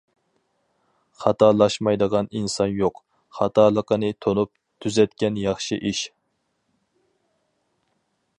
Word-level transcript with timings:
خاتالاشمايدىغان 1.25 2.29
ئىنسان 2.39 2.73
يوق، 2.79 2.99
خاتالىقىنى 3.41 4.11
تونۇپ، 4.27 4.53
تۈزەتكەن 4.87 5.39
ياخشى 5.45 5.83
ئىش. 5.91 6.03